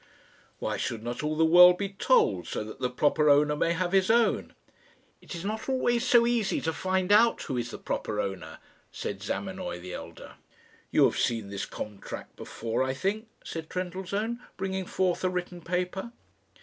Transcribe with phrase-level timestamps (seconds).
[0.57, 3.91] "Why should not all the world be told, so that the proper owner may have
[3.91, 4.55] his own?"
[5.21, 8.57] "It is not always so easy to find out who is the proper owner,"
[8.91, 10.37] said Zamenoy the elder.
[10.89, 16.11] "You have seen this contract before, I think, said Trendellsohn, bringing forth a written paper.